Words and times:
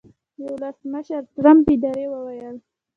د 0.37 0.39
ولسمشرټرمپ 0.53 1.65
ادارې 1.75 2.05
وویل 2.09 2.55